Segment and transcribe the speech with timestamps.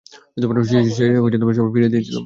[0.67, 1.05] সে
[1.57, 2.17] সবই ফিরিয়ে দিয়েছিল।